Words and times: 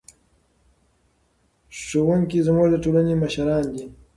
ښوونکي 1.81 2.39
زموږ 2.47 2.67
د 2.71 2.75
ټولنې 2.83 3.13
مشران 3.23 3.63
دي. 3.73 3.85